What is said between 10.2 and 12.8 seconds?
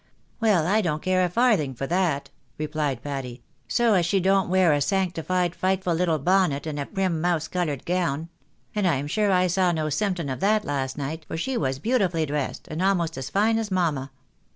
of that last night, for she was beautifully dressed,